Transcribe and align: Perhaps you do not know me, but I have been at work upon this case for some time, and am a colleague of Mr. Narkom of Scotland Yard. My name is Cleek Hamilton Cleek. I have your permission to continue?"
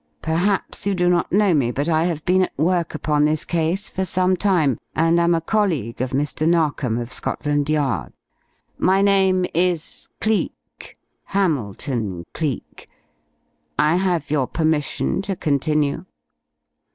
Perhaps 0.23 0.87
you 0.87 0.95
do 0.95 1.07
not 1.09 1.31
know 1.31 1.53
me, 1.53 1.69
but 1.69 1.87
I 1.87 2.05
have 2.05 2.25
been 2.25 2.41
at 2.41 2.57
work 2.57 2.95
upon 2.95 3.23
this 3.25 3.45
case 3.45 3.87
for 3.87 4.03
some 4.03 4.35
time, 4.35 4.79
and 4.95 5.19
am 5.19 5.35
a 5.35 5.41
colleague 5.41 6.01
of 6.01 6.09
Mr. 6.09 6.49
Narkom 6.49 6.97
of 6.97 7.13
Scotland 7.13 7.69
Yard. 7.69 8.11
My 8.79 9.03
name 9.03 9.45
is 9.53 10.09
Cleek 10.19 10.97
Hamilton 11.25 12.25
Cleek. 12.33 12.89
I 13.77 13.97
have 13.97 14.31
your 14.31 14.47
permission 14.47 15.21
to 15.21 15.35
continue?" 15.35 16.05